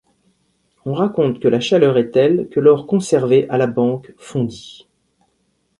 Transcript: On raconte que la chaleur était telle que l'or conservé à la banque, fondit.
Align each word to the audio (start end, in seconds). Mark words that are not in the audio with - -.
On 0.83 0.95
raconte 0.95 1.39
que 1.39 1.47
la 1.47 1.59
chaleur 1.59 1.95
était 1.99 2.09
telle 2.09 2.49
que 2.49 2.59
l'or 2.59 2.87
conservé 2.87 3.47
à 3.51 3.59
la 3.59 3.67
banque, 3.67 4.15
fondit. 4.17 4.87